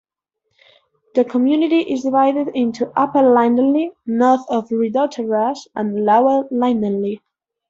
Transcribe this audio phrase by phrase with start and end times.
[1.13, 7.19] The community is divided into upper Lindenlea, north of Rideau Terrace, and lower Lindenlea.